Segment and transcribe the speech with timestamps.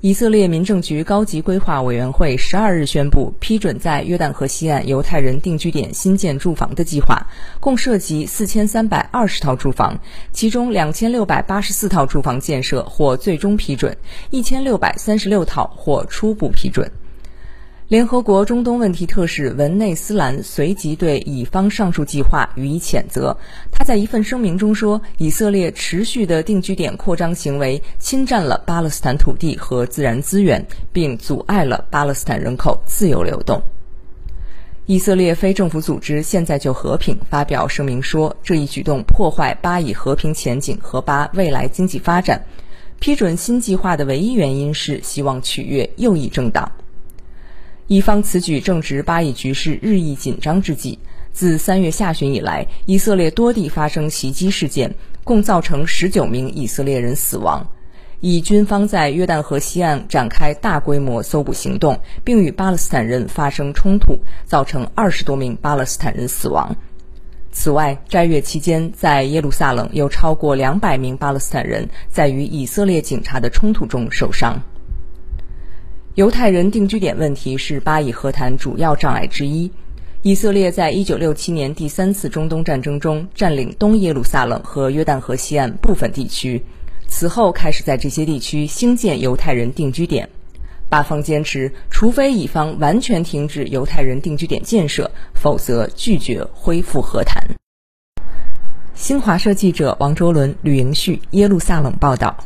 [0.00, 7.20] 以色列民政局高级规划委员会十二日宣布批准在约旦河西岸犹太人定居点新建住房的计划，
[7.58, 9.98] 共涉及四千三百二十套住房，
[10.32, 13.96] 其中两千六百八十四套住房建设获最终批准，
[14.30, 16.88] 一千六百三十六套获初步批准。
[17.88, 23.34] 联合国中东问题特使文内斯兰随即对以方上述计划予以谴责。
[23.72, 33.62] 他在一份声明中说：“以色列持续的定居点扩张行为侵占了巴勒斯坦土地和自然资源，并阻碍了巴勒斯坦人口自由流动。”
[34.84, 42.44] 以色列非政府组织现在就和平发表声明说：“这一举动破坏巴以和平前景和巴未来经济发展。
[43.00, 46.70] 批准新计划的唯一原因是希望取悦右翼政党。”
[47.88, 50.98] 以方此举正值巴以局势日益紧张之际。
[51.32, 57.66] 自三月下旬以来，以色列多地发生袭击事件，共造成十九名以色列人死亡。
[58.20, 66.76] 以军方在约旦河西岸展开大规模搜捕行动，并与巴勒斯坦人发生冲突，造成二十多名巴勒斯坦人死亡。
[67.52, 74.62] 此外，斋月期间，在耶路撒冷有超过两百名巴勒斯坦人在与以色列警察的冲突中受伤。
[76.18, 79.70] 犹太人定居点问题是巴以和谈主要障碍之一。
[80.22, 86.64] 以色列在一九六七年第三次中东战争中占领东耶路撒冷和约旦河西岸部分地区，
[87.06, 90.28] 此后开始在这些地区兴建犹太人定居点。
[90.88, 97.40] 巴方坚持，除非以方完全停止犹太人定居点建设，否则拒绝恢复和谈。
[98.92, 102.36] 新华社记者王卓伦、吕莹旭，耶路撒冷报道。